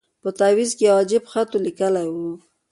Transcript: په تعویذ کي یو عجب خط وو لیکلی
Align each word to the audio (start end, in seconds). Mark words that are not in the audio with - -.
په 0.21 0.29
تعویذ 0.37 0.71
کي 0.77 0.83
یو 0.89 0.97
عجب 1.01 1.23
خط 1.31 1.49
وو 1.55 1.63
لیکلی 1.65 2.07